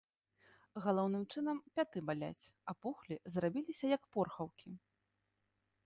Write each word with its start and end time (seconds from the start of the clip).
Галоўным 0.85 1.23
чынам 1.33 1.57
пяты 1.79 1.99
баляць, 2.09 2.47
апухлі, 2.73 3.15
зрабіліся 3.35 3.85
як 3.95 4.03
порхаўкі. 4.17 4.69